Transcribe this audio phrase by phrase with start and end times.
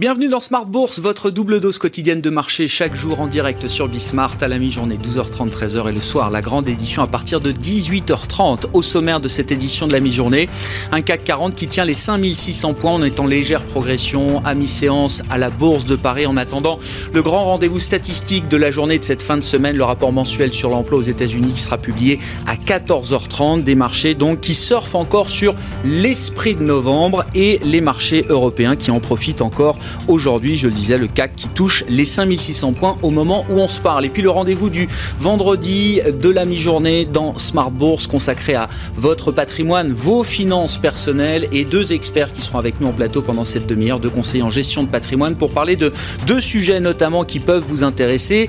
[0.00, 3.86] Bienvenue dans Smart Bourse, votre double dose quotidienne de marché chaque jour en direct sur
[3.86, 7.52] Bismart à la mi-journée 12h30 13h et le soir la grande édition à partir de
[7.52, 8.70] 18h30.
[8.72, 10.48] Au sommaire de cette édition de la mi-journée,
[10.90, 15.36] un CAC 40 qui tient les 5600 points en étant légère progression à mi-séance à
[15.36, 16.78] la Bourse de Paris en attendant
[17.12, 20.54] le grand rendez-vous statistique de la journée de cette fin de semaine, le rapport mensuel
[20.54, 25.28] sur l'emploi aux États-Unis qui sera publié à 14h30 des marchés donc qui surfent encore
[25.28, 29.76] sur l'esprit de novembre et les marchés européens qui en profitent encore
[30.08, 33.68] Aujourd'hui, je le disais, le CAC qui touche les 5600 points au moment où on
[33.68, 34.04] se parle.
[34.04, 39.32] Et puis le rendez-vous du vendredi de la mi-journée dans Smart Bourse consacré à votre
[39.32, 43.66] patrimoine, vos finances personnelles et deux experts qui seront avec nous en plateau pendant cette
[43.66, 45.92] demi-heure, deux conseillers en gestion de patrimoine pour parler de
[46.26, 48.48] deux sujets notamment qui peuvent vous intéresser.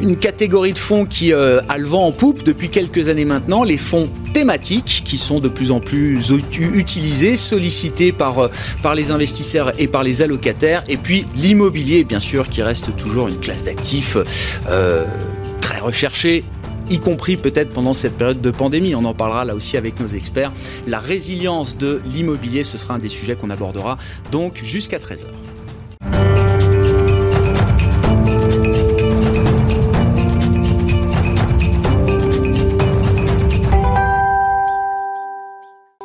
[0.00, 3.62] Une catégorie de fonds qui euh, a le vent en poupe depuis quelques années maintenant,
[3.62, 6.32] les fonds thématiques qui sont de plus en plus
[6.74, 8.48] utilisées, sollicitées par, euh,
[8.82, 10.82] par les investisseurs et par les allocataires.
[10.88, 14.16] Et puis l'immobilier, bien sûr, qui reste toujours une classe d'actifs
[14.68, 15.04] euh,
[15.60, 16.44] très recherchée
[16.90, 18.94] y compris peut-être pendant cette période de pandémie.
[18.94, 20.52] On en parlera là aussi avec nos experts.
[20.86, 23.98] La résilience de l'immobilier, ce sera un des sujets qu'on abordera
[24.30, 25.26] donc jusqu'à 13h.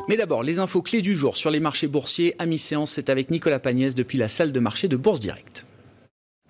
[0.08, 2.34] Mais d'abord, les infos clés du jour sur les marchés boursiers.
[2.40, 5.66] À mi-séance, c'est avec Nicolas Pagnès depuis la salle de marché de Bourse Direct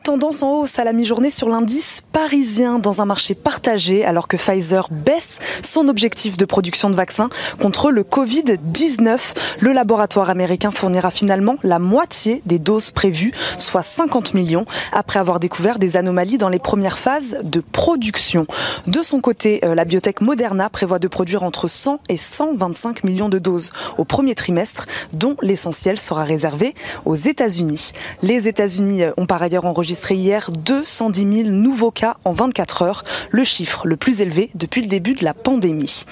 [0.07, 4.37] tendance en hausse à la mi-journée sur l'indice parisien dans un marché partagé alors que
[4.37, 7.27] Pfizer baisse son objectif de production de vaccins
[7.59, 9.19] contre le Covid-19.
[9.59, 15.41] Le laboratoire américain fournira finalement la moitié des doses prévues, soit 50 millions, après avoir
[15.41, 18.47] découvert des anomalies dans les premières phases de production.
[18.87, 23.27] De son côté, euh, la biotech Moderna prévoit de produire entre 100 et 125 millions
[23.27, 27.91] de doses au premier trimestre, dont l'essentiel sera réservé aux États-Unis.
[28.21, 33.03] Les États-Unis euh, ont par ailleurs enregistré hier 210 000 nouveaux cas en 24 heures,
[33.31, 36.03] le chiffre le plus élevé depuis le début de la pandémie.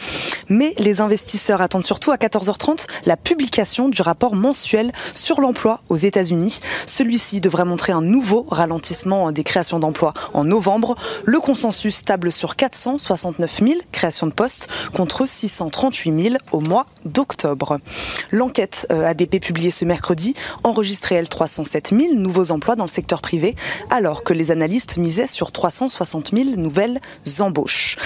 [0.50, 5.96] Mais les investisseurs attendent surtout à 14h30 la publication du rapport mensuel sur l'emploi aux
[5.96, 6.60] États-Unis.
[6.86, 10.96] Celui-ci devrait montrer un nouveau ralentissement des créations d'emplois en novembre.
[11.26, 17.80] Le consensus table sur 469 000 créations de postes contre 638 000 au mois d'octobre.
[18.32, 23.22] L'enquête euh, ADP publiée ce mercredi enregistrait elle 307 000 nouveaux emplois dans le secteur
[23.22, 23.56] privé
[23.90, 27.02] alors que les analystes misaient sur 360 000 nouvelles
[27.40, 27.98] embauches.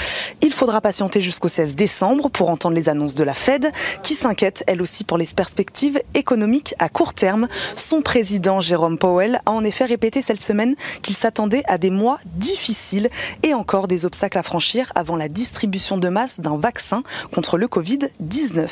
[0.42, 3.72] Il faudra patienter jusqu'au 16 décembre pour entendre les annonces de la Fed,
[4.04, 7.48] qui s'inquiète elle aussi pour les perspectives économiques à court terme.
[7.76, 12.20] Son président Jérôme Powell a en effet répété cette semaine qu'il s'attendait à des mois
[12.26, 13.10] difficiles
[13.44, 17.04] et encore des obstacles à franchir avant la distribution de masse d'un vaccin
[17.34, 18.68] contre le Covid-19.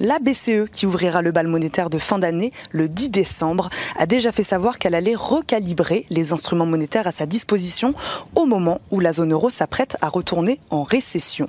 [0.00, 4.32] La BCE, qui ouvrira le bal monétaire de fin d'année le 10 décembre, a déjà
[4.32, 7.94] fait savoir qu'elle allait recalibrer les instruments monétaires à sa disposition
[8.34, 11.48] au moment où la zone euro s'apprête à retourner en récession.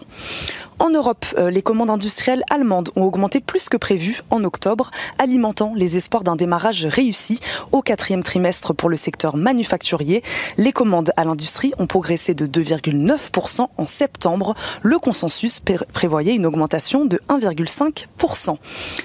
[0.83, 5.71] En Europe, euh, les commandes industrielles allemandes ont augmenté plus que prévu en octobre, alimentant
[5.77, 7.39] les espoirs d'un démarrage réussi
[7.71, 10.23] au quatrième trimestre pour le secteur manufacturier.
[10.57, 14.55] Les commandes à l'industrie ont progressé de 2,9% en septembre.
[14.81, 15.61] Le consensus
[15.93, 18.57] prévoyait une augmentation de 1,5%.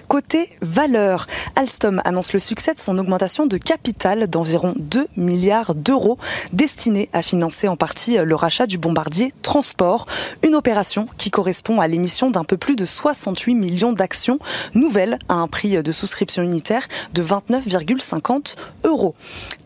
[0.09, 6.19] Côté valeur, Alstom annonce le succès de son augmentation de capital d'environ 2 milliards d'euros
[6.53, 10.07] destinée à financer en partie le rachat du bombardier Transport,
[10.43, 14.39] une opération qui correspond à l'émission d'un peu plus de 68 millions d'actions
[14.75, 19.15] nouvelles à un prix de souscription unitaire de 29,50 euros.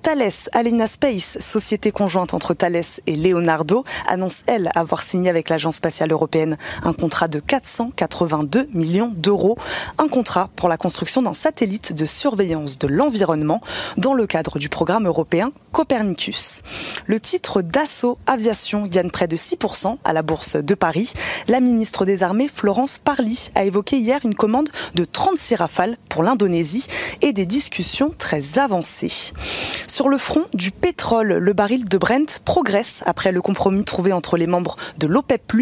[0.03, 5.77] Thales Alena Space, société conjointe entre Thales et Leonardo, annonce elle avoir signé avec l'Agence
[5.77, 9.57] spatiale européenne un contrat de 482 millions d'euros,
[9.99, 13.61] un contrat pour la construction d'un satellite de surveillance de l'environnement
[13.97, 16.63] dans le cadre du programme européen Copernicus.
[17.07, 21.13] Le titre d'assaut aviation gagne près de 6% à la bourse de Paris.
[21.47, 26.23] La ministre des Armées, Florence Parly, a évoqué hier une commande de 36 rafales pour
[26.23, 26.87] l'Indonésie
[27.23, 29.33] et des discussions très avancées.
[29.93, 34.39] Sur le front du pétrole, le baril de Brent progresse après le compromis trouvé entre
[34.39, 35.53] les membres de l'OPEP+.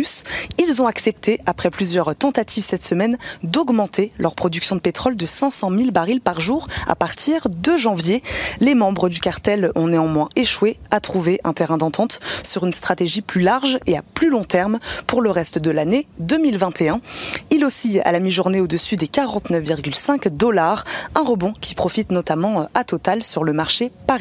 [0.57, 5.73] Ils ont accepté, après plusieurs tentatives cette semaine, d'augmenter leur production de pétrole de 500
[5.77, 8.23] 000 barils par jour à partir de janvier.
[8.61, 13.23] Les membres du cartel ont néanmoins échoué à trouver un terrain d'entente sur une stratégie
[13.23, 14.79] plus large et à plus long terme
[15.09, 17.01] pour le reste de l'année 2021.
[17.51, 20.85] Il oscille à la mi-journée au-dessus des 49,5 dollars,
[21.17, 24.20] un rebond qui profite notamment à Total sur le marché parisien.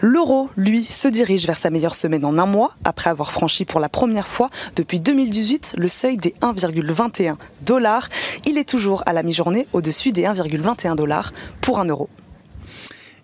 [0.00, 3.80] L'euro, lui, se dirige vers sa meilleure semaine en un mois, après avoir franchi pour
[3.80, 8.08] la première fois depuis 2018 le seuil des 1,21 dollars.
[8.46, 12.08] Il est toujours à la mi-journée au-dessus des 1,21 dollars pour un euro.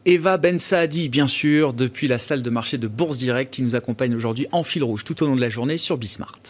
[0.07, 3.75] Eva Ben Saadi, bien sûr, depuis la salle de marché de Bourse Direct, qui nous
[3.75, 6.41] accompagne aujourd'hui en fil rouge tout au long de la journée sur Bismart.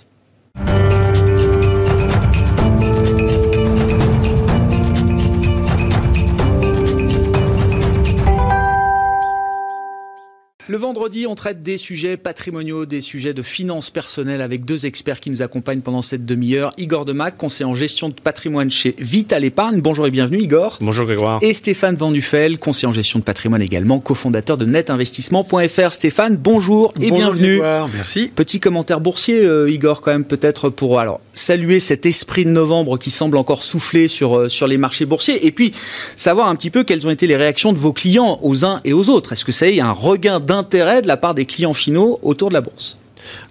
[10.75, 15.21] Le vendredi, on traite des sujets patrimoniaux, des sujets de finances personnelles avec deux experts
[15.21, 16.73] qui nous accompagnent pendant cette demi-heure.
[16.79, 19.81] Igor Demac, conseiller en gestion de patrimoine chez Vital Épargne.
[19.81, 20.79] Bonjour et bienvenue Igor.
[20.81, 21.39] Bonjour Grégoire.
[21.43, 25.93] Et Stéphane Van Nuffel, conseiller en gestion de patrimoine également, cofondateur de netinvestissement.fr.
[25.93, 27.59] Stéphane, bonjour et bonjour bienvenue.
[27.59, 28.33] Grégoire, merci.
[28.35, 32.99] Petit commentaire boursier, euh, Igor, quand même peut-être pour alors saluer cet esprit de novembre
[32.99, 35.73] qui semble encore souffler sur, euh, sur les marchés boursiers et puis
[36.17, 38.93] savoir un petit peu quelles ont été les réactions de vos clients aux uns et
[38.93, 39.35] aux autres.
[39.35, 42.49] Est-ce que ça y est, un regain d'intérêt de la part des clients finaux autour
[42.49, 42.99] de la bourse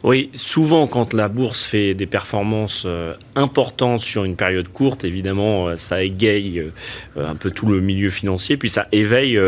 [0.04, 5.68] Oui, souvent quand la bourse fait des performances euh, importantes sur une période courte, évidemment,
[5.68, 6.72] euh, ça égaye euh,
[7.16, 9.40] un peu tout le milieu financier, puis ça éveille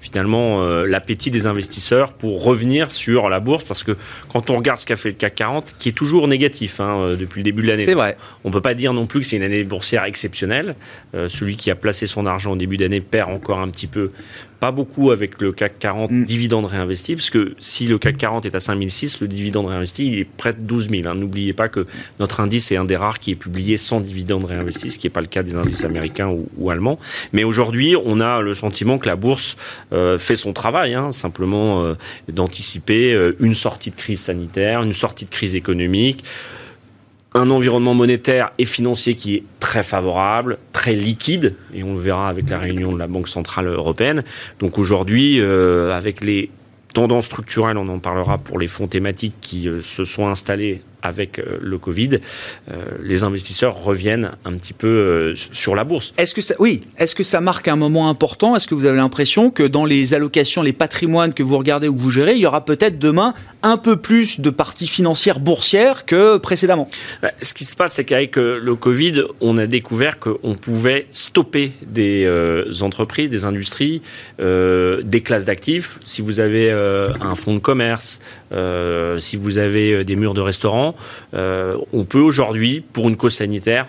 [0.00, 3.96] finalement l'appétit des investisseurs pour revenir sur la bourse, parce que
[4.28, 7.40] quand on regarde ce qu'a fait le CAC 40, qui est toujours négatif hein, depuis
[7.40, 7.86] le début de l'année.
[7.92, 8.16] Vrai.
[8.44, 10.74] On ne peut pas dire non plus que c'est une année boursière exceptionnelle.
[11.12, 14.10] celui qui a placé son argent au début d'année perd encore un petit peu
[14.62, 16.24] pas beaucoup avec le CAC 40 mm.
[16.24, 20.18] dividende réinvesti, parce que si le CAC 40 est à 5006, le dividende réinvesti il
[20.20, 21.08] est près de 12 000.
[21.08, 21.16] Hein.
[21.16, 21.84] N'oubliez pas que
[22.20, 25.10] notre indice est un des rares qui est publié sans dividende réinvesti, ce qui n'est
[25.10, 27.00] pas le cas des indices américains ou, allemands.
[27.32, 29.56] Mais aujourd'hui, on a le sentiment que la bourse
[29.92, 31.94] euh, fait son travail, hein, simplement euh,
[32.28, 36.22] d'anticiper euh, une sortie de crise sanitaire, une sortie de crise économique
[37.34, 42.28] un environnement monétaire et financier qui est très favorable, très liquide, et on le verra
[42.28, 44.22] avec la réunion de la Banque Centrale Européenne.
[44.58, 46.50] Donc aujourd'hui, euh, avec les
[46.92, 51.38] tendances structurelles, on en parlera pour les fonds thématiques qui euh, se sont installés avec
[51.38, 52.20] euh, le Covid,
[52.70, 56.12] euh, les investisseurs reviennent un petit peu euh, sur la bourse.
[56.16, 58.56] Est-ce que ça, oui, est-ce que ça marque un moment important?
[58.56, 61.96] Est-ce que vous avez l'impression que dans les allocations, les patrimoines que vous regardez ou
[61.96, 66.04] que vous gérez, il y aura peut-être demain un peu plus de parties financières boursières
[66.04, 66.88] que précédemment?
[67.20, 71.72] Bah, Ce qui se passe, c'est qu'avec le Covid, on a découvert qu'on pouvait stopper
[71.86, 72.28] des
[72.80, 74.02] entreprises, des industries,
[74.38, 75.98] des classes d'actifs.
[76.04, 78.20] Si vous avez un fonds de commerce,
[79.18, 80.94] si vous avez des murs de restaurants,
[81.34, 83.88] euh, on peut aujourd'hui, pour une cause sanitaire,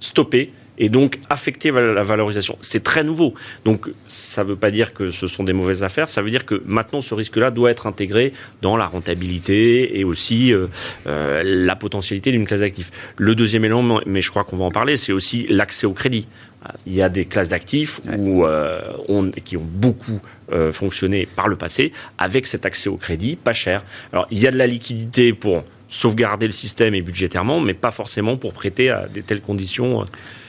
[0.00, 2.56] stopper et donc affecter la valorisation.
[2.60, 3.34] C'est très nouveau.
[3.64, 6.46] Donc ça ne veut pas dire que ce sont des mauvaises affaires, ça veut dire
[6.46, 8.32] que maintenant ce risque-là doit être intégré
[8.62, 10.66] dans la rentabilité et aussi euh,
[11.06, 12.90] euh, la potentialité d'une classe d'actifs.
[13.16, 16.26] Le deuxième élément, mais je crois qu'on va en parler, c'est aussi l'accès au crédit.
[16.86, 18.00] Il y a des classes d'actifs
[19.44, 20.20] qui ont beaucoup
[20.72, 23.84] fonctionné par le passé avec cet accès au crédit pas cher.
[24.12, 27.90] Alors il y a de la liquidité pour sauvegarder le système et budgétairement, mais pas
[27.90, 30.04] forcément pour prêter à des telles conditions euh,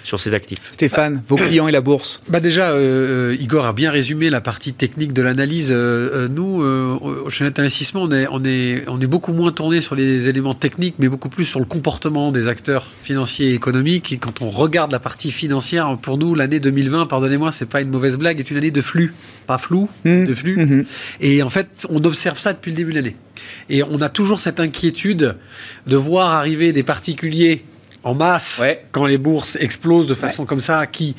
[0.06, 0.72] sur ses actifs.
[0.72, 4.40] Stéphane, vos clients et la bourse bah Déjà, euh, euh, Igor a bien résumé la
[4.40, 5.72] partie technique de l'analyse.
[5.72, 6.63] nous,
[7.30, 10.54] chez Net Investissement, on est, on, est, on est beaucoup moins tourné sur les éléments
[10.54, 14.13] techniques, mais beaucoup plus sur le comportement des acteurs financiers et économiques.
[14.13, 17.90] Et quand on regarde la partie financière, pour nous, l'année 2020, pardonnez-moi, c'est pas une
[17.90, 19.13] mauvaise blague, est une année de flux,
[19.45, 20.25] pas flou, mmh.
[20.25, 20.66] de flux.
[20.66, 20.86] Mmh.
[21.19, 23.16] Et en fait, on observe ça depuis le début de l'année.
[23.69, 25.38] Et on a toujours cette inquiétude
[25.88, 27.66] de voir arriver des particuliers
[28.04, 28.62] en masse
[28.92, 31.16] quand les bourses explosent de façon comme ça, qui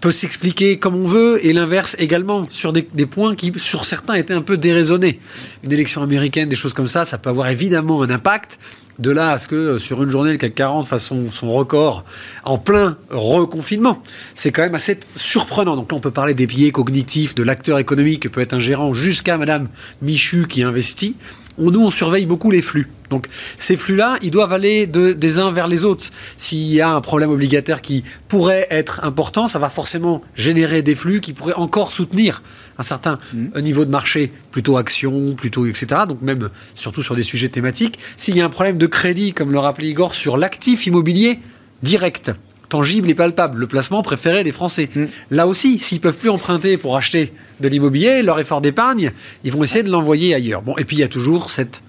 [0.00, 4.34] peut s'expliquer comme on veut, et l'inverse également, sur des, points qui, sur certains, étaient
[4.34, 5.20] un peu déraisonnés.
[5.62, 8.58] Une élection américaine, des choses comme ça, ça peut avoir évidemment un impact.
[8.98, 11.50] De là à ce que euh, sur une journée, le CAC 40 fasse son, son
[11.52, 12.04] record
[12.44, 14.02] en plein reconfinement,
[14.34, 15.74] c'est quand même assez surprenant.
[15.74, 18.60] Donc là, on peut parler des biais cognitifs de l'acteur économique, que peut être un
[18.60, 19.68] gérant, jusqu'à Madame
[20.02, 21.16] Michu qui investit.
[21.60, 22.88] On, nous, on surveille beaucoup les flux.
[23.10, 23.26] Donc
[23.56, 26.08] ces flux-là, ils doivent aller de, des uns vers les autres.
[26.36, 30.94] S'il y a un problème obligataire qui pourrait être important, ça va forcément générer des
[30.94, 32.42] flux qui pourraient encore soutenir
[32.78, 33.60] un certain mmh.
[33.60, 36.02] niveau de marché, plutôt action, plutôt etc.
[36.08, 37.98] Donc même surtout sur des sujets thématiques.
[38.16, 41.40] S'il y a un problème de crédit, comme le rappelait Igor, sur l'actif immobilier
[41.82, 42.32] direct,
[42.70, 44.88] tangible et palpable, le placement préféré des Français.
[44.94, 45.04] Mmh.
[45.30, 49.12] Là aussi, s'ils peuvent plus emprunter pour acheter de l'immobilier, leur effort d'épargne,
[49.44, 50.62] ils vont essayer de l'envoyer ailleurs.
[50.62, 51.82] Bon, et puis il y a toujours cette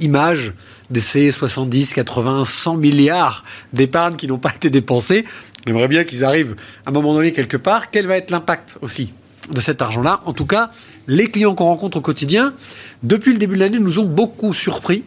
[0.00, 0.54] image
[0.90, 5.24] de ces 70, 80, 100 milliards d'épargne qui n'ont pas été dépensés.
[5.66, 7.90] J'aimerais bien qu'ils arrivent à un moment donné quelque part.
[7.90, 9.12] Quel va être l'impact aussi
[9.50, 10.20] de cet argent-là?
[10.24, 10.70] En tout cas,
[11.06, 12.54] les clients qu'on rencontre au quotidien,
[13.02, 15.04] depuis le début de l'année, nous ont beaucoup surpris.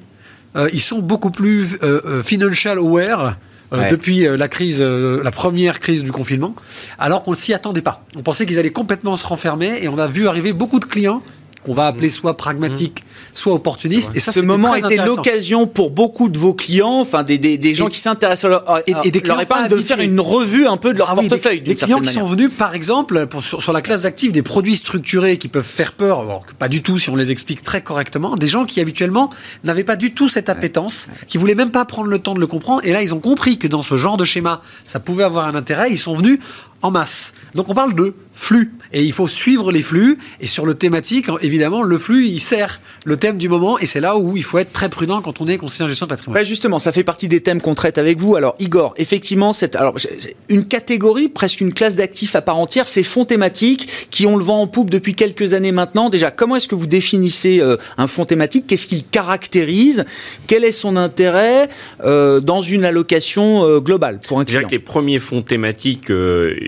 [0.56, 3.38] Euh, ils sont beaucoup plus euh, euh, financial aware
[3.72, 6.56] depuis la crise, la première crise du confinement,
[7.00, 8.04] alors qu'on ne s'y attendait pas.
[8.16, 11.22] On pensait qu'ils allaient complètement se renfermer et on a vu arriver beaucoup de clients
[11.64, 13.04] qu'on va appeler soit pragmatique,
[13.34, 14.12] soit opportuniste.
[14.16, 17.58] Et ça, ce moment a été l'occasion pour beaucoup de vos clients, enfin des, des,
[17.58, 19.38] des gens qui s'intéressent à leur, et, et des clients
[19.70, 21.62] de faire une revue un peu de leur ah portefeuille.
[21.62, 25.38] des, clients qui sont venus, par exemple, pour, sur, la classe d'actifs, des produits structurés
[25.38, 28.36] qui peuvent faire peur, alors que pas du tout si on les explique très correctement,
[28.36, 29.30] des gens qui habituellement
[29.64, 32.48] n'avaient pas du tout cette appétence, qui voulaient même pas prendre le temps de le
[32.48, 35.48] comprendre, et là ils ont compris que dans ce genre de schéma, ça pouvait avoir
[35.48, 36.40] un intérêt, ils sont venus
[36.82, 37.34] en masse.
[37.56, 38.74] Donc on parle de flux.
[38.94, 40.18] Et il faut suivre les flux.
[40.40, 43.80] Et sur le thématique, évidemment, le flux, il sert le thème du moment.
[43.80, 46.06] Et c'est là où il faut être très prudent quand on est conseiller en gestion
[46.06, 46.44] de patrimoine.
[46.44, 48.36] justement, ça fait partie des thèmes qu'on traite avec vous.
[48.36, 49.96] Alors, Igor, effectivement, c'est alors,
[50.50, 54.44] une catégorie, presque une classe d'actifs à part entière, ces fonds thématiques qui ont le
[54.44, 56.10] vent en poupe depuis quelques années maintenant.
[56.10, 58.66] Déjà, comment est-ce que vous définissez euh, un fonds thématique?
[58.68, 60.06] Qu'est-ce qu'il caractérise?
[60.48, 61.70] Quel est son intérêt
[62.04, 64.60] euh, dans une allocation euh, globale pour un client?
[64.62, 66.12] Déjà que les premiers fonds thématiques,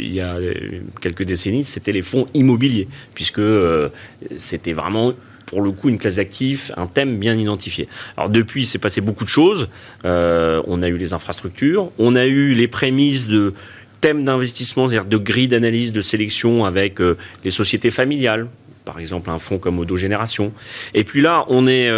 [0.03, 0.37] il y a
[1.01, 3.89] quelques décennies, c'était les fonds immobiliers, puisque euh,
[4.35, 5.13] c'était vraiment
[5.45, 7.87] pour le coup une classe d'actifs, un thème bien identifié.
[8.17, 9.69] Alors depuis, c'est passé beaucoup de choses.
[10.05, 13.53] Euh, on a eu les infrastructures, on a eu les prémices de
[14.01, 18.47] thèmes d'investissement, c'est-à-dire de grilles d'analyse, de sélection avec euh, les sociétés familiales,
[18.83, 20.51] par exemple un fonds comme Odo Génération.
[20.93, 21.89] Et puis là, on est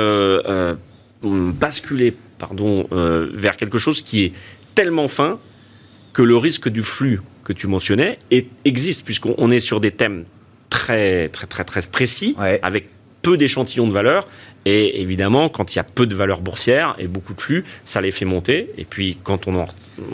[1.23, 4.33] basculé pardon, vers quelque chose qui est
[4.75, 5.39] tellement fin
[6.13, 8.19] que le risque du flux que tu mentionnais
[8.65, 10.25] existe, puisqu'on est sur des thèmes
[10.69, 12.89] très, très, très, très précis, avec
[13.21, 14.27] peu d'échantillons de valeur.
[14.67, 18.01] Et évidemment, quand il y a peu de valeur boursière et beaucoup de flux, ça
[18.01, 18.71] les fait monter.
[18.79, 19.67] Et puis, quand on en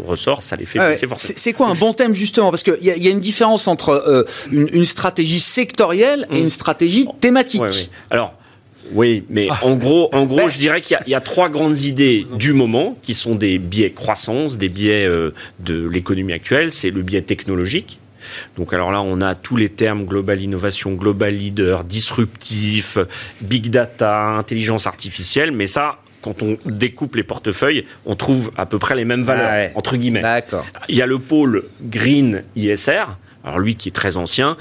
[0.05, 1.33] ressort, ça les fait baisser forcément.
[1.37, 2.51] C'est quoi un bon thème, justement?
[2.51, 6.43] Parce qu'il y, y, a une différence entre euh, une, stratégie sectorielle et mmh.
[6.43, 7.89] une stratégie thématique.
[8.09, 8.33] Alors,
[8.93, 9.59] oui, mais ah.
[9.63, 13.13] en gros, en gros, je dirais qu'il y, a trois grandes idées du moment qui
[13.13, 16.73] sont des biais croissance, des biais euh, de l'économie actuelle.
[16.73, 17.99] C'est le biais technologique.
[18.55, 22.97] Donc alors là, on a tous les termes global innovation, global leader, disruptif,
[23.41, 28.79] big data, intelligence artificielle, mais ça, quand on découpe les portefeuilles, on trouve à peu
[28.79, 30.21] près les mêmes valeurs, ah entre guillemets.
[30.87, 33.03] Il y a le pôle Green ISR,
[33.43, 34.55] alors lui qui est très ancien,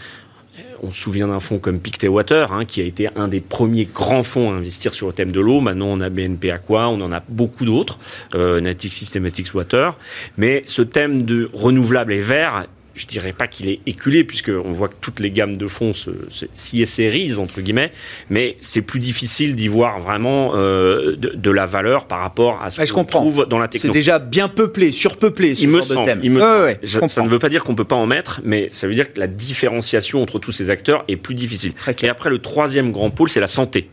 [0.82, 3.86] on se souvient d'un fonds comme Pictet Water, hein, qui a été un des premiers
[3.86, 5.60] grands fonds à investir sur le thème de l'eau.
[5.60, 7.98] Maintenant, on a BNP Aqua, on en a beaucoup d'autres,
[8.34, 9.96] euh, Natic Systematics Water.
[10.36, 14.88] Mais ce thème de renouvelable et vert je dirais pas qu'il est éculé, puisqu'on voit
[14.88, 15.92] que toutes les gammes de fonds
[16.54, 17.92] s'y essérisent, entre guillemets,
[18.28, 22.92] mais c'est plus difficile d'y voir vraiment euh, de, la valeur par rapport à ce
[22.92, 23.92] qu'on trouve dans la technologie.
[23.92, 26.20] C'est déjà bien peuplé, surpeuplé, ce il genre de thème.
[26.22, 26.40] Il me
[27.08, 29.20] ça ne veut pas dire qu'on peut pas en mettre, mais ça veut dire que
[29.20, 31.72] la différenciation entre tous ces acteurs est plus difficile.
[32.02, 33.88] Et après, le troisième grand pôle, c'est la santé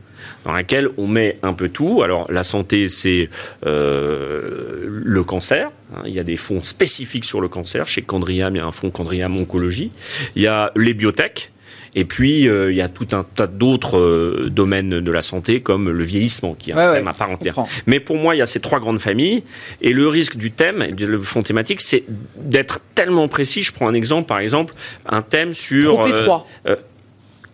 [0.45, 2.01] dans laquelle on met un peu tout.
[2.03, 3.29] Alors la santé, c'est
[3.65, 5.69] euh, le cancer.
[5.95, 6.03] Hein.
[6.05, 7.87] Il y a des fonds spécifiques sur le cancer.
[7.87, 9.91] Chez Condriam, il y a un fonds Condriam Oncologie.
[10.35, 11.51] Il y a les biotech.
[11.95, 15.61] Et puis, euh, il y a tout un tas d'autres euh, domaines de la santé,
[15.61, 17.55] comme le vieillissement, qui est un thème à part entière.
[17.87, 19.43] Mais pour moi, il y a ces trois grandes familles.
[19.81, 22.03] Et le risque du thème, du fonds thématique, c'est
[22.35, 23.63] d'être tellement précis.
[23.63, 24.75] Je prends un exemple, par exemple,
[25.07, 25.95] un thème sur...
[25.95, 26.47] Trop étroit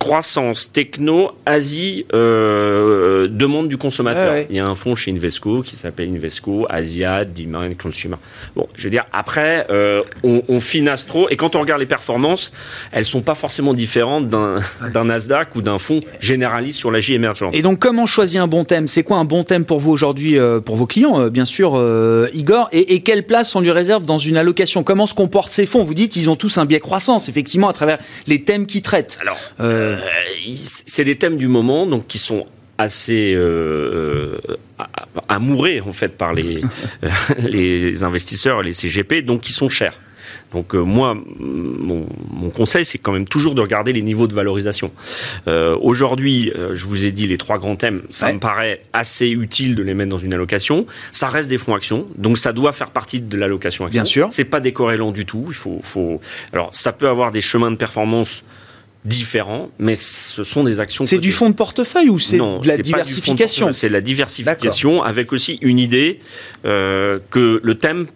[0.04, 4.36] croissance techno, Asie, euh, demande du consommateur.
[4.50, 8.18] Il y a un fonds chez Invesco qui s'appelle Invesco, Asia, Demand Consumer.
[8.54, 11.86] Bon, je veux dire, après, euh, on, on, finasse trop, et quand on regarde les
[11.86, 12.52] performances,
[12.92, 17.56] elles sont pas forcément différentes d'un Nasdaq ou d'un fonds généraliste sur la J émergente.
[17.56, 18.90] Et donc, comment choisir un bon thème?
[18.90, 21.82] C'est quoi un bon thème pour vous aujourd'hui, euh, pour vos clients, bien sûr,
[22.34, 22.68] Igor?
[22.74, 24.84] Et, et, quelle place on lui réserve dans une allocation?
[24.84, 25.86] Comment se comportent ces fonds?
[25.86, 29.18] Vous dites, ils ont tous un biais croissance, effectivement, à travers les thèmes qu'ils traitent.
[29.22, 29.38] Alors,
[29.94, 32.46] euh, c'est des thèmes du moment, donc qui sont
[32.78, 34.56] assez euh, euh
[35.30, 36.62] amourés en fait par les,
[37.38, 40.00] les investisseurs et les CGP, donc qui sont chers.
[40.52, 42.06] Donc euh, moi, mon,
[42.50, 44.92] conseil, c'est quand même toujours de regarder les niveaux de valorisation.
[45.48, 49.76] Euh, aujourd'hui, je vous ai dit les trois grands thèmes, ça me paraît assez utile
[49.76, 50.86] de les mettre dans une allocation.
[51.12, 54.02] Ça reste des fonds actions, donc ça doit faire partie de l'allocation action.
[54.02, 54.28] Bien sûr.
[54.32, 55.46] C'est pas décorrélant du tout.
[55.48, 56.20] Il faut, faut...
[56.52, 58.44] Alors ça peut avoir des chemins de performance
[59.06, 61.04] différents, mais ce sont des actions.
[61.06, 63.74] C'est du fonds de portefeuille ou c'est de la diversification?
[63.74, 66.20] C'est la diversification avec aussi une idée
[66.66, 68.08] euh, que le thème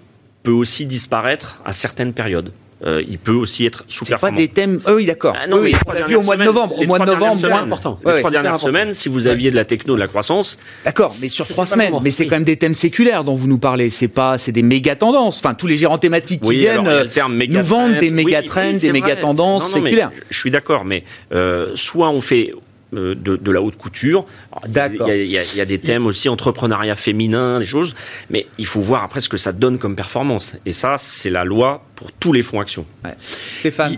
[0.43, 2.51] peut aussi disparaître à certaines périodes.
[2.85, 4.35] Euh, il peut aussi être sous-performant.
[4.35, 4.79] pas des thèmes.
[4.87, 5.35] Oui, d'accord.
[5.41, 6.79] Ah non, oui, on l'a vu au mois de novembre.
[6.79, 7.99] Au mois de novembre, moins important.
[8.05, 10.59] Les trois dernières semaines, si vous aviez de la techno, de la croissance.
[10.85, 11.93] D'accord, mais sur trois semaines.
[12.03, 13.89] Mais c'est quand même des thèmes séculaires dont vous nous parlez.
[13.89, 15.39] C'est pas, c'est des méga tendances.
[15.39, 17.05] Enfin, tous les gérants thématiques qui viennent euh,
[17.49, 20.11] nous vendent des méga trends, des méga tendances séculaires.
[20.29, 21.03] Je suis d'accord, mais
[21.33, 22.51] euh, soit on fait
[22.93, 24.25] euh, de, la haute couture.
[24.67, 25.09] D'accord.
[25.09, 27.95] Il y, a des thèmes aussi entrepreneuriat féminin, des choses,
[28.29, 30.55] mais il faut voir après ce que ça donne comme performance.
[30.65, 32.85] Et ça, c'est la loi pour tous les fonds actions.
[33.19, 33.97] Stéphane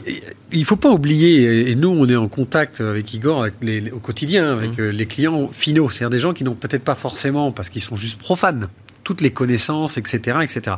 [0.52, 3.92] Il ne faut pas oublier, et nous, on est en contact avec Igor avec les,
[3.92, 4.82] au quotidien, avec mmh.
[4.82, 7.96] euh, les clients finaux, c'est-à-dire des gens qui n'ont peut-être pas forcément, parce qu'ils sont
[7.96, 8.70] juste profanes,
[9.10, 10.38] toutes les connaissances, etc.
[10.44, 10.76] etc.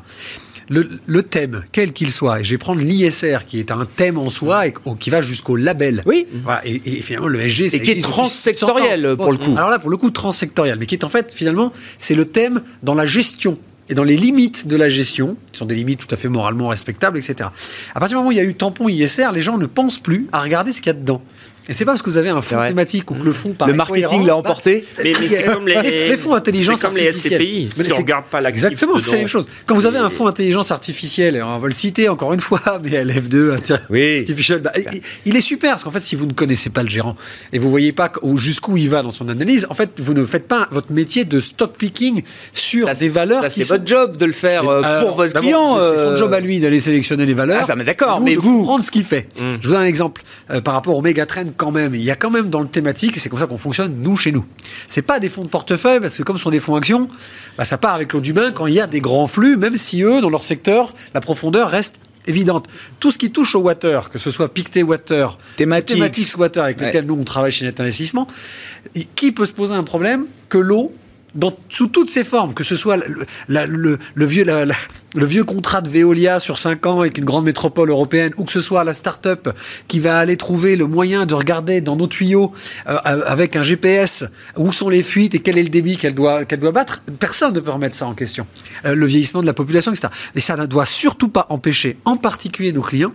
[0.70, 4.30] Le, thème, quel qu'il soit, et je vais prendre l'ISR, qui est un thème en
[4.30, 6.02] soi et qui va jusqu'au label.
[6.06, 6.26] Oui.
[6.64, 7.78] et, finalement, le SG, c'est.
[7.78, 9.52] Et qui est transsectoriel, pour le coup.
[9.58, 12.62] Alors là, pour le coup, transsectoriel, mais qui est en fait, finalement, c'est le thème
[12.84, 13.60] dans la gestion
[13.90, 16.70] et dans les limites de la gestion, qui sont des limites tout à fait moralement
[16.70, 17.50] respectables, etc.
[17.94, 20.00] À partir du moment où il y a eu tampon ISR, les gens ne pensent
[20.00, 21.22] plus à regarder ce qu'il y a dedans.
[21.70, 23.74] Et c'est pas parce que vous avez un fonds thématique ou que le fonds Le
[23.74, 24.86] marketing l'a emporté.
[25.04, 27.70] mais, c'est comme les, fonds intelligence comme les SCPI.
[27.72, 29.50] si on regarde pas l'actif Exactement, c'est la même chose.
[29.66, 32.90] Quand vous avez un fonds intelligence artificielle, on va le citer encore une fois, mais
[33.04, 34.26] LF2, oui.
[34.60, 34.72] bah,
[35.26, 37.16] il, est super parce qu'en fait, si vous ne connaissez pas le gérant
[37.54, 40.48] et vous voyez pas jusqu'où il va dans son analyse, en fait, vous ne faites
[40.48, 43.44] pas votre métier de stock picking sur des valeurs.
[43.44, 45.80] Ça, c'est votre job de le faire euh, pour votre client.
[45.80, 46.16] C'est son euh.
[46.16, 47.66] job à lui d'aller sélectionner les valeurs.
[47.70, 48.64] Ah, mais d'accord, mais vous.
[48.64, 49.28] Prendre ce qu'il fait.
[49.40, 49.56] Mm.
[49.62, 51.26] Je vous donne un exemple euh, par rapport au méga
[51.56, 51.96] quand même.
[51.96, 54.18] Il y a quand même dans le thématique, et c'est comme ça qu'on fonctionne, nous,
[54.18, 54.46] chez nous.
[54.88, 57.08] C'est pas des fonds de portefeuille, parce que comme ce sont des fonds actions,
[57.58, 59.78] bah, ça part avec l'eau du bain quand il y a des grands flux, même
[59.78, 61.96] si eux, dans leur secteur, la profondeur reste
[62.28, 62.68] évidente.
[63.00, 67.06] Tout ce qui touche au water, que ce soit Pictet Water, Thematics, Water, avec lesquels
[67.06, 68.28] nous on travaille chez Net Investissement,
[69.16, 70.94] qui peut se poser un problème que l'eau
[71.70, 72.98] sous toutes ses formes, que ce soit
[73.48, 78.34] le, vieux, le vieux contrat de Veolia sur 5 ans avec une grande métropole européenne,
[78.38, 79.50] ou que ce soit la start-up
[79.88, 82.52] qui va aller trouver le moyen de regarder dans nos tuyaux
[82.88, 84.26] euh, avec un GPS
[84.58, 87.60] où sont les fuites et quel est le débit qu'elle doit, doit battre, personne ne
[87.60, 88.46] peut remettre ça en question.
[88.86, 90.10] Euh, le vieillissement de la population, etc.
[90.36, 93.14] Et ça ne doit surtout pas empêcher, en particulier nos clients,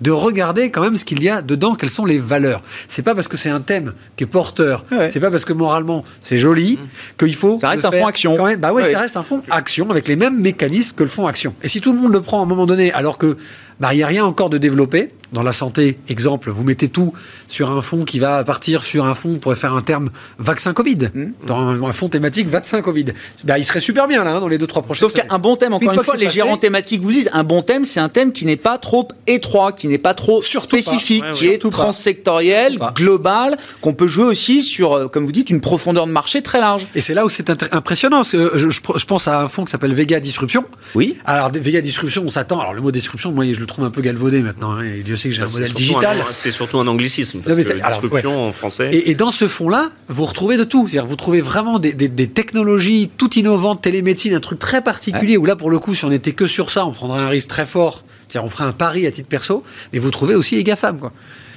[0.00, 2.62] de regarder quand même ce qu'il y a dedans, quelles sont les valeurs.
[2.88, 6.04] C'est pas parce que c'est un thème qui est porteur, c'est pas parce que moralement
[6.20, 7.24] c'est joli mmh.
[7.24, 7.58] qu'il faut.
[7.58, 8.36] Ça reste un fonds action.
[8.36, 11.08] Quand même, bah ouais, ça reste un fonds action avec les mêmes mécanismes que le
[11.08, 11.54] fonds action.
[11.62, 13.36] Et si tout le monde le prend à un moment donné, alors que
[13.80, 15.10] bah, il n'y a rien encore de développé.
[15.32, 17.12] Dans la santé, exemple, vous mettez tout
[17.48, 20.72] sur un fonds qui va partir sur un fonds, on pourrait faire un terme vaccin
[20.72, 21.24] Covid, mmh.
[21.48, 23.06] dans un, fonds thématique vaccin Covid.
[23.42, 25.56] Bah, il serait super bien là, hein, dans les deux, trois prochaines Sauf qu'un bon
[25.56, 28.32] thème, encore une, fois, les gérants thématiques vous disent, un bon thème, c'est un thème
[28.32, 33.94] qui n'est pas trop étroit, qui n'est pas trop spécifique, qui est transsectoriel, global, qu'on
[33.94, 36.86] peut jouer aussi sur, euh, comme vous dites, une profondeur de marché très large.
[36.94, 39.72] Et c'est là où c'est impressionnant, parce que je, je, pense à un fonds qui
[39.72, 40.64] s'appelle Vega Disruption.
[40.94, 41.18] Oui.
[41.24, 44.00] Alors, Vega Disruption, on s'attend, alors le mot disruption, moi, je le trouve un peu
[44.00, 44.72] galvaudé maintenant.
[44.72, 46.24] Hein, et Dieu sait que j'ai un modèle digital.
[46.32, 47.40] C'est surtout un anglicisme.
[47.40, 48.90] disruption en français.
[48.92, 50.88] Et, dans ce fonds-là, vous retrouvez de tout.
[50.88, 51.94] C'est-à-dire, vous trouvez vraiment des,
[52.28, 55.36] technologies toutes innovantes, télémédecine, un truc très particulier.
[55.36, 57.48] Où là, pour le coup, si on n'était que sur ça, on prendrait un risque
[57.48, 58.04] très fort.
[58.28, 59.62] C'est-à-dire, on ferait un pari à titre perso.
[59.92, 61.12] Mais vous trouvez aussi les GAFAM, quoi.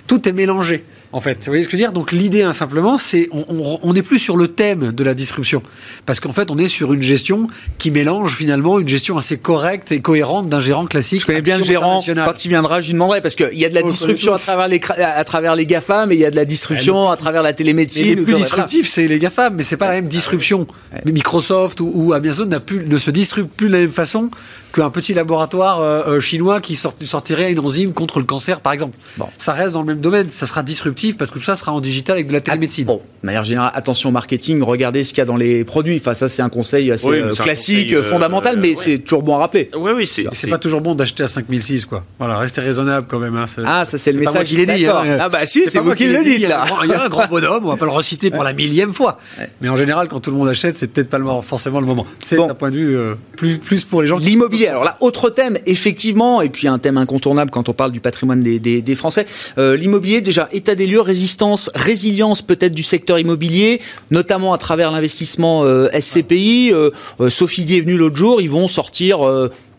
[0.08, 1.40] Tout est mélangé en fait.
[1.40, 1.92] Vous voyez ce que je veux dire?
[1.92, 5.62] Donc l'idée, hein, simplement, c'est on n'est plus sur le thème de la disruption,
[6.06, 9.92] parce qu'en fait, on est sur une gestion qui mélange finalement une gestion assez correcte
[9.92, 11.22] et cohérente d'un gérant classique.
[11.22, 12.02] Je connais bien le gérant.
[12.04, 14.68] Quand il viendra, je lui demanderai parce qu'il y a de la disruption à travers
[14.68, 17.54] les à travers les GAFAM et il y a de la disruption à travers la
[17.54, 18.06] télémédecine.
[18.06, 20.68] les plus disruptifs, c'est les GAFAM, mais c'est pas la même disruption.
[21.06, 24.30] Mais Microsoft ou, Amazon n'a plus ne se disrupte plus de la même façon
[24.74, 28.98] qu'un petit laboratoire euh, euh, chinois qui sortirait une enzyme contre le cancer, par exemple.
[29.18, 29.28] Bon.
[29.38, 31.82] Ça reste dans le même domaine, ça sera disruptif parce que tout ça sera en
[31.82, 32.86] digital avec de la télémédecine.
[32.86, 35.98] bon, de manière générale, attention au marketing, regardez ce qu'il y a dans les produits.
[35.98, 39.70] Enfin, ça, c'est un conseil assez euh, classique, fondamental, mais c'est toujours bon à rappeler.
[39.76, 40.26] Oui, oui, c'est.
[40.32, 42.04] C'est pas toujours bon d'acheter à 5006, quoi.
[42.18, 43.36] Voilà, restez raisonnable quand même.
[43.36, 44.86] Hein, ah, ça, c'est le message qu'il est dit.
[44.86, 45.18] Hein.
[45.20, 46.66] Ah, bah si, c'est vous qui le dites, là.
[46.84, 49.18] Il y a un grand bonhomme, on va pas le reciter pour la millième fois.
[49.62, 52.06] Mais en général, quand tout le monde achète, c'est peut-être pas forcément le moment.
[52.20, 52.98] C'est d'un point de vue
[53.36, 54.18] plus, plus pour les gens.
[54.18, 54.68] L'immobilier.
[54.68, 58.42] Alors là, autre thème, effectivement, et puis un thème incontournable quand on parle du patrimoine
[58.44, 59.26] des, Français.
[59.58, 65.64] Euh, l'immobilier, déjà, état des résistance, résilience peut-être du secteur immobilier, notamment à travers l'investissement
[65.64, 66.72] euh, SCPI.
[66.72, 66.90] Euh,
[67.30, 69.20] Sophie Di est venue l'autre jour, ils vont sortir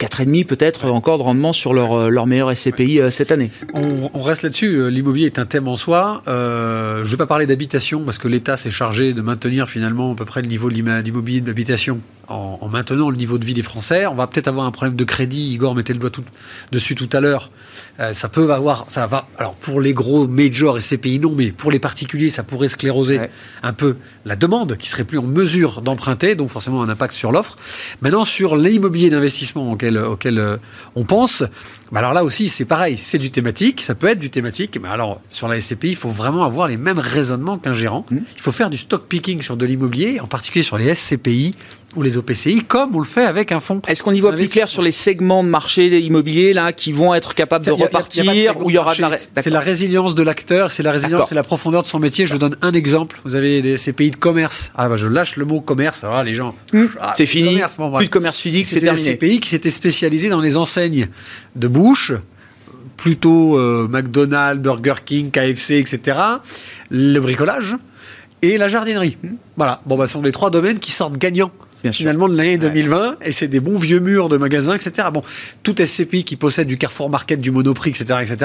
[0.01, 3.51] 4,5 peut-être encore de rendement sur leur, leur meilleur SCPI cette année.
[3.75, 4.91] On, reste là-dessus.
[4.91, 6.23] L'immobilier est un thème en soi.
[6.27, 10.15] je ne vais pas parler d'habitation parce que l'État s'est chargé de maintenir finalement à
[10.15, 14.07] peu près le niveau de l'immobilier d'habitation en, maintenant le niveau de vie des Français.
[14.07, 15.53] On va peut-être avoir un problème de crédit.
[15.53, 16.25] Igor mettait le doigt tout,
[16.73, 17.51] dessus tout à l'heure.
[17.99, 19.27] Euh, ça peut avoir, ça va.
[19.37, 23.21] Alors pour les gros majors et CPI non, mais pour les particuliers, ça pourrait scléroser
[23.63, 27.33] un peu la demande, qui serait plus en mesure d'emprunter, donc forcément un impact sur
[27.33, 27.57] l'offre.
[28.01, 30.57] Maintenant sur l'immobilier d'investissement auquel, auquel euh,
[30.95, 31.43] on pense,
[31.93, 34.79] bah alors là aussi c'est pareil, c'est du thématique, ça peut être du thématique.
[34.83, 38.07] Mais alors sur la SCPI, il faut vraiment avoir les mêmes raisonnements qu'un gérant.
[38.11, 38.19] Mmh.
[38.37, 41.55] Il faut faire du stock picking sur de l'immobilier, en particulier sur les SCPI
[41.97, 43.83] ou les OPCI, comme on le fait avec un fonds.
[43.89, 47.15] Est-ce qu'on y voit plus clair sur les segments de marché immobilier là qui vont
[47.15, 50.83] être capables de repartir il y aura de la C'est la résilience de l'acteur, c'est
[50.83, 52.27] la résilience, c'est la profondeur de son métier.
[52.27, 53.21] Je donne un exemple.
[53.25, 54.71] Vous avez des, ces pays de commerce.
[54.77, 56.05] Ah bah je lâche le mot commerce.
[56.05, 56.55] Alors les gens.
[56.73, 56.87] Hmm.
[57.01, 57.61] Ah, c'est fini.
[57.97, 59.05] plus de commerce physique, c'est terminé.
[59.05, 61.09] Ces pays qui s'étaient spécialisés dans les enseignes
[61.57, 62.13] de bouche
[62.97, 66.19] plutôt euh, McDonald's, Burger King, KFC, etc.
[66.91, 67.77] Le bricolage
[68.43, 69.17] et la jardinerie.
[69.57, 69.81] Voilà.
[69.87, 71.51] Bon, bah, ce sont les trois domaines qui sortent gagnants.
[71.93, 75.23] Finalement de l'année 2020 et c'est des bons vieux murs de magasins etc bon
[75.63, 78.37] tout SCPI qui possède du Carrefour Market du Monoprix etc etc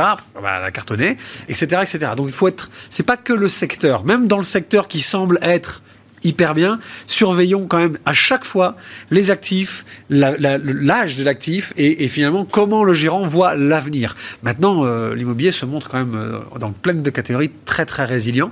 [0.41, 1.17] bah, la cartonner
[1.49, 4.87] etc etc donc il faut être c'est pas que le secteur même dans le secteur
[4.87, 5.81] qui semble être
[6.25, 6.79] hyper bien.
[7.07, 8.75] Surveillons quand même à chaque fois
[9.11, 14.15] les actifs, l'âge de l'actif et, finalement comment le gérant voit l'avenir.
[14.43, 18.51] Maintenant, euh, l'immobilier se montre quand même euh, dans plein de catégories très très résilient.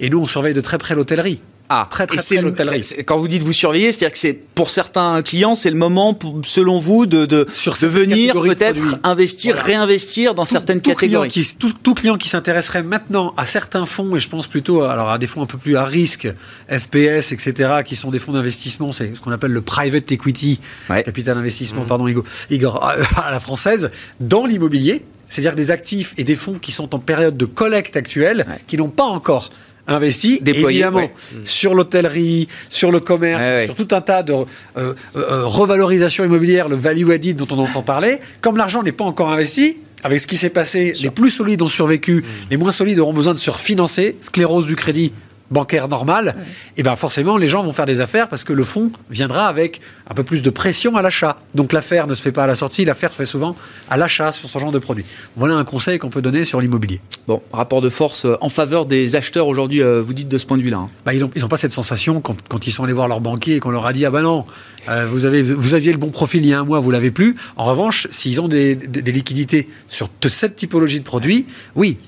[0.00, 1.40] Et nous, on surveille de très près l'hôtellerie.
[1.72, 2.82] Ah, très très, très l'hôtellerie.
[3.06, 6.80] Quand vous dites vous surveillez, c'est-à-dire que c'est pour certains clients, c'est le moment, selon
[6.80, 11.28] vous, de, de, Sur de venir peut-être investir, réinvestir dans certaines catégories.
[11.28, 14.82] Client qui, tout, tout, client qui s'intéresserait maintenant à certains fonds, et je pense plutôt
[14.82, 16.26] alors à des fonds un peu plus à risque,
[16.68, 21.38] FPS, etc., qui sont des fonds d'investissement, c'est ce qu'on appelle le private equity, capital
[21.38, 21.86] investissement, mmh.
[21.86, 22.06] pardon
[22.50, 22.84] Igor,
[23.16, 27.36] à la française, dans l'immobilier, c'est-à-dire des actifs et des fonds qui sont en période
[27.36, 29.50] de collecte actuelle, qui n'ont pas encore
[29.90, 31.10] investi évidemment
[31.44, 34.44] sur l'hôtellerie, sur le commerce, sur tout un tas de euh,
[34.76, 38.18] euh, euh, revalorisation immobilière, le value added dont on entend parler.
[38.40, 41.68] Comme l'argent n'est pas encore investi, avec ce qui s'est passé, les plus solides ont
[41.68, 42.24] survécu, mm.
[42.50, 45.12] les moins solides auront besoin de se refinancer, sclérose du crédit,
[45.50, 46.36] bancaire normal,
[46.76, 49.80] et ben forcément les gens vont faire des affaires parce que le fonds viendra avec
[50.08, 51.38] un peu plus de pression à l'achat.
[51.54, 53.56] Donc l'affaire ne se fait pas à la sortie, l'affaire se fait souvent
[53.88, 55.04] à l'achat sur ce genre de produit.
[55.36, 57.00] Voilà un conseil qu'on peut donner sur l'immobilier.
[57.26, 60.46] Bon, rapport de force euh, en faveur des acheteurs aujourd'hui, euh, vous dites de ce
[60.46, 60.78] point de vue-là.
[60.78, 60.88] Hein.
[61.04, 63.20] Bah, ils n'ont ils ont pas cette sensation quand, quand, ils sont allés voir leur
[63.20, 64.44] banquier et qu'on leur a dit ah ben non,
[64.88, 67.10] euh, vous, avez, vous aviez le bon profil il y a un mois, vous l'avez
[67.10, 67.36] plus.
[67.56, 71.98] En revanche, s'ils ont des, des liquidités sur cette typologie de produits, oui,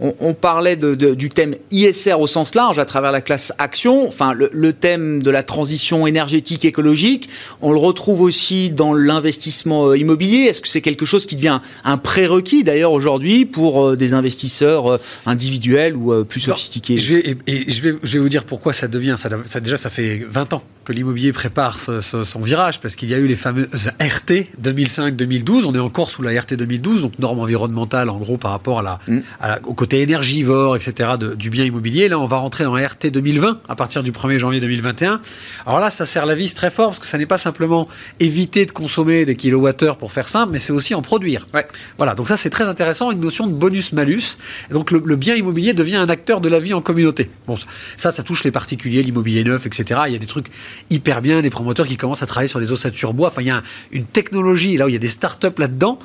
[0.00, 4.72] on, parlait du thème ISR au sens large à travers la classe action, enfin le,
[4.72, 7.28] thème de la transition énergétique écologique,
[7.62, 10.46] on le retrouve aussi dans l'investissement euh, immobilier.
[10.46, 14.90] Est-ce que c'est quelque chose qui devient un prérequis d'ailleurs aujourd'hui pour euh, des investisseurs
[14.90, 16.98] euh, individuels ou plus sophistiqués?
[16.98, 19.14] je vais, et, je, vais, je vais vous dire pourquoi ça devient.
[19.16, 23.18] Ça, déjà, ça fait 20 ans que l'immobilier prépare son virage parce qu'il y a
[23.18, 25.64] eu les fameuses RT 2005-2012.
[25.66, 28.82] On est encore sous la RT 2012, donc norme environnementale en gros par rapport à
[28.82, 29.20] la, mm.
[29.64, 32.08] au côté énergivore, etc., du bien immobilier.
[32.08, 35.20] Là, on va rentrer en RT 2020 à partir du 1er janvier 2021.
[35.66, 37.86] Alors là, ça sert la vis très fort parce que ça n'est pas simplement
[38.18, 41.46] éviter de consommer des kilowattheures pour faire simple, mais c'est aussi en produire.
[41.52, 41.66] Ouais.
[41.98, 44.38] Voilà, donc ça c'est très intéressant, une notion de bonus-malus.
[44.70, 47.28] Donc le, bien immobilier devient un acteur de la vie en communauté.
[47.46, 47.56] Bon,
[47.98, 50.00] ça, ça touche les particuliers, l'immobilier neuf, etc.
[50.06, 50.46] Il y a des trucs
[50.88, 53.28] hyper bien, des promoteurs qui commencent à travailler sur des ossatures bois.
[53.28, 55.98] Enfin, il y a une technologie là où il y a des startups là-dedans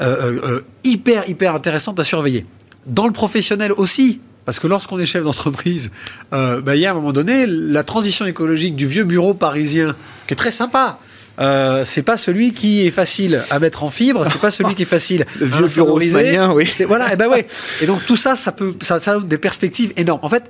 [0.00, 2.46] euh, euh, euh, hyper hyper intéressantes à surveiller
[2.86, 4.20] dans le professionnel aussi.
[4.44, 5.90] Parce que lorsqu'on est chef d'entreprise,
[6.32, 9.96] euh, bah, il y a un moment donné, la transition écologique du vieux bureau parisien,
[10.28, 11.00] qui est très sympa,
[11.40, 14.82] euh, c'est pas celui qui est facile à mettre en fibre, c'est pas celui qui
[14.82, 16.72] est facile le vieux bureau oui.
[16.86, 17.44] Voilà, et ben ouais.
[17.82, 20.20] Et donc tout ça, ça peut, ça, ça a des perspectives énormes.
[20.22, 20.44] En fait,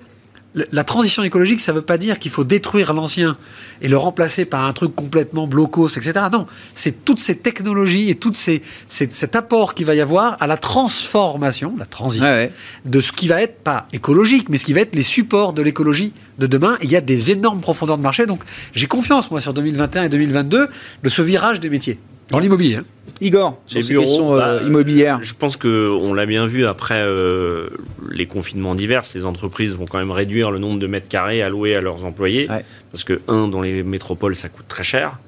[0.57, 3.37] la transition écologique, ça ne veut pas dire qu'il faut détruire l'ancien
[3.83, 6.27] et le remplacer par un truc complètement blocos, etc.
[6.33, 10.57] Non, c'est toutes ces technologies et tout cet apport qu'il va y avoir à la
[10.57, 12.51] transformation, la transition,
[12.85, 15.63] de ce qui va être pas écologique, mais ce qui va être les supports de
[15.63, 16.77] l'écologie de demain.
[16.83, 18.27] il y a des énormes profondeurs de marché.
[18.27, 18.43] Donc
[18.75, 20.69] j'ai confiance, moi, sur 2021 et 2022,
[21.03, 21.99] de ce virage des métiers.
[22.31, 22.77] Dans l'immobilier.
[22.77, 22.85] Hein.
[23.21, 25.23] Igor, sur les bureaux, euh, bah, immobilières.
[25.23, 27.69] Je pense qu'on l'a bien vu après euh,
[28.11, 29.03] les confinements divers.
[29.15, 32.49] Les entreprises vont quand même réduire le nombre de mètres carrés alloués à leurs employés.
[32.91, 35.19] Parce que, un, dans les métropoles, ça coûte très cher.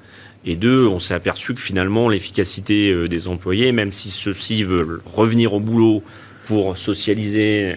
[0.45, 5.01] Et deux, on s'est aperçu que finalement, l'efficacité euh, des employés, même si ceux-ci veulent
[5.05, 6.03] revenir au boulot
[6.45, 7.75] pour socialiser,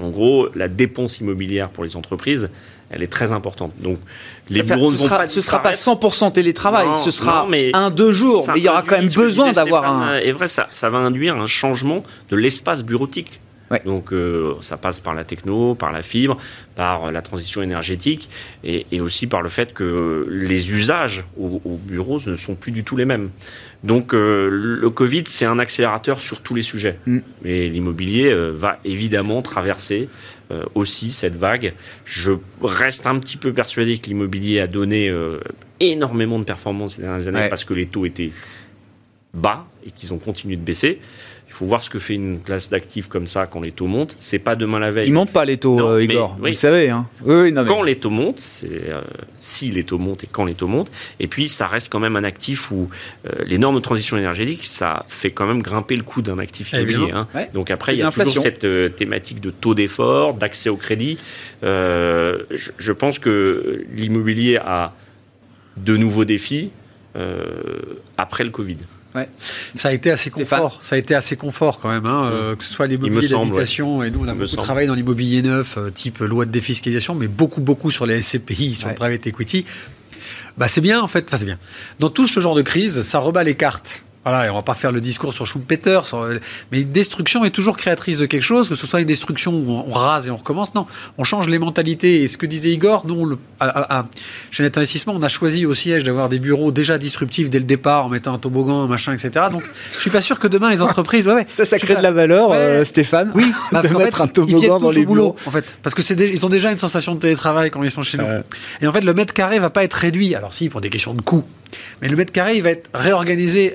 [0.00, 2.48] en gros, la dépense immobilière pour les entreprises,
[2.90, 3.72] elle est très importante.
[3.80, 3.98] Donc,
[4.48, 5.26] les bureaux ne vont pas.
[5.26, 8.98] Ce sera pas 100% télétravail, ce sera un deux jours, mais il y aura quand
[8.98, 10.18] même besoin d'avoir un.
[10.18, 13.40] Et vrai, ça, ça va induire un changement de l'espace bureautique.
[13.84, 16.38] Donc euh, ça passe par la techno, par la fibre,
[16.74, 18.28] par la transition énergétique
[18.64, 22.96] et, aussi par le fait que les usages au, bureau ne sont plus du tout
[22.96, 23.30] les mêmes.
[23.84, 26.98] Donc euh, le Covid, c'est un accélérateur sur tous les sujets.
[27.06, 27.18] Mm.
[27.44, 30.08] Mais l'immobilier euh, va évidemment traverser
[30.50, 31.74] euh, aussi cette vague.
[32.04, 32.32] Je
[32.62, 35.38] reste un petit peu persuadé que l'immobilier a donné euh,
[35.78, 38.32] énormément de performances ces dernières années parce que les taux étaient
[39.32, 40.98] bas et qu'ils ont continué de baisser.
[41.50, 44.14] Il faut voir ce que fait une classe d'actifs comme ça quand les taux montent.
[44.18, 45.08] C'est pas demain la veille.
[45.08, 46.30] Ils montent pas les taux, Non, euh, mais- Igor.
[46.36, 46.38] oui.
[46.40, 46.88] Vous le savez.
[46.88, 47.06] Hein.
[47.24, 49.00] Oui, non, mais- Quand les taux montent, c'est euh,
[49.36, 50.90] si les taux montent et quand les taux montent.
[51.18, 52.88] Et puis ça reste quand même un actif où
[53.26, 56.72] euh, les normes de transition énergétique, ça fait quand même grimper le coût d'un actif
[56.72, 57.10] immobilier.
[57.12, 57.26] Hein.
[57.34, 57.50] Ouais.
[57.52, 61.18] Donc après, il y a toujours cette euh, thématique de taux d'effort, d'accès au crédit.
[61.64, 64.94] Euh, je, je pense que l'immobilier a
[65.76, 66.70] de nouveaux défis
[67.16, 67.44] euh,
[68.16, 68.76] après le Covid.
[69.74, 70.78] Ça a été assez confort.
[70.80, 74.02] Ça a été assez confort quand même, hein, euh, que ce soit Il l'immobilier d'habitation.
[74.02, 77.14] Et nous, on a me beaucoup travaillé dans l'immobilier neuf, euh, type loi de défiscalisation,
[77.14, 78.92] mais beaucoup, beaucoup sur les SCPI, sur Ouais.
[78.94, 79.64] le private equity.
[80.58, 81.24] Bah, c'est bien en fait.
[81.28, 81.58] Enfin, c'est bien.
[81.98, 84.02] Dans tout ce genre de crise, ça rebat les cartes.
[84.22, 86.28] Voilà, et on va pas faire le discours sur Schumpeter, sur-
[86.70, 89.82] mais une destruction est toujours créatrice de quelque chose, que ce soit une destruction où
[89.88, 90.74] on rase et on recommence.
[90.74, 90.84] Non,
[91.16, 92.22] on change les mentalités.
[92.22, 94.06] Et ce que disait Igor, nous, le- à, à- à-
[94.50, 97.64] chez Net Investissement, on a choisi au siège d'avoir des bureaux déjà disruptifs dès le
[97.64, 99.46] départ, en mettant un toboggan, un machin, etc.
[99.50, 99.62] Donc,
[99.94, 102.02] je suis pas sûr que demain les entreprises, ouais, ouais, Ça, ça crée pas- de
[102.04, 102.56] la valeur, Ouais.
[102.56, 103.32] euh, Stéphane.
[103.34, 105.34] oui, bah, de parce mettre fait, un toboggan dans les bureaux.
[105.46, 108.02] en fait, parce que c'est ils ont déjà une sensation de télétravail quand ils sont
[108.02, 108.24] chez nous.
[108.82, 110.34] Et en fait, le mètre carré va pas être réduit.
[110.34, 111.42] Alors si, pour des questions de coût,
[112.02, 113.74] mais le mètre carré, il va être réorganisé,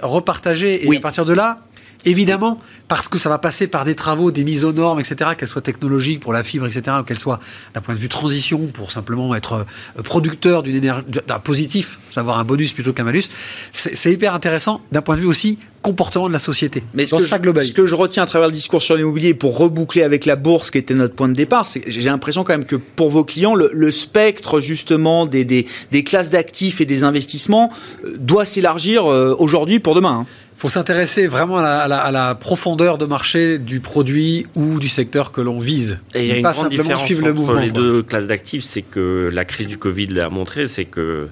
[0.84, 0.98] et Oui.
[0.98, 1.60] à partir de là.
[2.06, 5.48] Évidemment, parce que ça va passer par des travaux, des mises aux normes, etc., qu'elles
[5.50, 7.40] soient technologiques pour la fibre, etc., ou qu'elles soient
[7.74, 9.66] d'un point de vue transition pour simplement être
[9.98, 13.24] euh, producteur d'une énergie, d'un positif, savoir un bonus plutôt qu'un malus.
[13.74, 16.84] C'est hyper intéressant d'un point de vue aussi comportement de la société.
[16.96, 17.72] Mais ce dans que, sa je, globalité.
[17.72, 20.72] ce que je retiens à travers le discours sur l'immobilier, pour reboucler avec la bourse,
[20.72, 23.70] qui était notre point de départ, j'ai l'impression quand même que pour vos clients, le,
[23.72, 27.72] le spectre justement des, des, des classes d'actifs et des investissements
[28.04, 30.22] euh, doit s'élargir euh, aujourd'hui pour demain.
[30.22, 30.26] hein.
[30.66, 34.80] Faut s'intéresser vraiment à la, à la- à la profondeur de marché du produit ou
[34.80, 36.00] du secteur que l'on vise.
[36.16, 37.60] Et il y a Ne une pas grande simplement différence suivre entre le mouvement.
[37.62, 37.80] les quoi.
[37.82, 41.28] deux classes d'actifs, c'est que la crise du Covid l'a montré, c'est que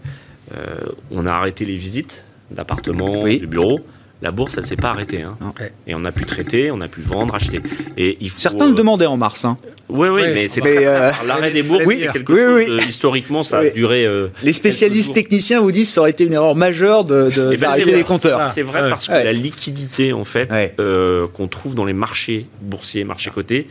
[0.56, 0.76] euh,
[1.10, 3.40] on a arrêté les visites d'appartements, Oui.
[3.40, 3.80] de bureaux.
[4.24, 5.22] La bourse, elle s'est pas arrêtée.
[5.22, 5.38] hein.
[5.86, 7.60] Et on a pu traiter, on a pu vendre, acheter.
[7.98, 9.44] Et il faut, Certains le demandaient en mars.
[9.44, 9.58] hein.
[9.90, 11.12] Oui, oui, mais c'est euh.
[11.28, 12.72] L'arrêt des bourses, oui, c'est quelque oui, chose.
[12.72, 12.84] oui.
[12.86, 13.68] de- historiquement, ça Oui.
[13.68, 14.06] a duré.
[14.06, 17.50] euh, Les spécialistes techniciens vous disent que ça aurait été une erreur majeure de, de-
[17.54, 18.50] Eh ben, les compteurs.
[18.50, 19.26] C'est vrai parce que Ouais.
[19.26, 20.74] la liquidité, en fait, Ouais.
[20.80, 23.68] euh, qu'on trouve dans les marchés boursiers, marchés cotés,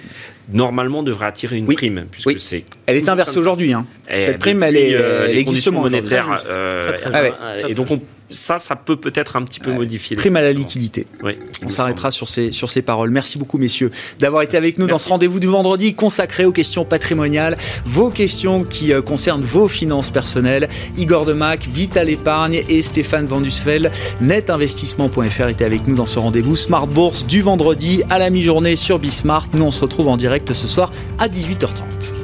[0.52, 1.76] normalement devrait attirer une Oui.
[1.76, 2.36] prime, puisque Oui.
[2.38, 2.64] c'est.
[2.84, 3.72] Elle est inversée aujourd'hui.
[3.72, 3.86] hein.
[4.10, 6.42] Et Cette prime, elle est- euh, les existe conditions monétaires.
[6.46, 10.16] Euh, elles- Ah euh, et donc, on- ça, ça peut peut-être un petit peu modifier.
[10.16, 11.06] Prime à la liquidité.
[11.22, 13.11] Oui, On s'arrêtera sur ces, sur ces paroles.
[13.11, 16.85] Merci beaucoup, messieurs, d'avoir été avec nous dans ce rendez-vous du vendredi consacré aux questions
[16.85, 20.68] patrimoniales, vos questions qui euh, concernent vos finances personnelles.
[20.96, 26.87] Igor Demac, Vital Épargne et Stéphane Vandusfeld, netinvestissement.fr étaient avec nous dans ce rendez-vous Smart
[26.87, 29.48] Bourse du vendredi à la mi-journée sur Bismart.
[29.54, 32.21] Nous, on se retrouve en direct ce soir à 18h30.